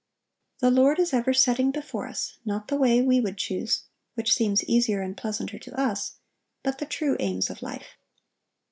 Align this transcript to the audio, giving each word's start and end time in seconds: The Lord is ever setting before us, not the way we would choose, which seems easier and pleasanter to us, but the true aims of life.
The 0.61 0.71
Lord 0.71 0.97
is 0.97 1.13
ever 1.13 1.31
setting 1.31 1.69
before 1.69 2.07
us, 2.07 2.39
not 2.43 2.69
the 2.69 2.75
way 2.75 3.03
we 3.03 3.19
would 3.21 3.37
choose, 3.37 3.83
which 4.15 4.33
seems 4.33 4.63
easier 4.63 4.99
and 4.99 5.15
pleasanter 5.15 5.59
to 5.59 5.79
us, 5.79 6.13
but 6.63 6.79
the 6.79 6.87
true 6.87 7.15
aims 7.19 7.51
of 7.51 7.61
life. 7.61 7.99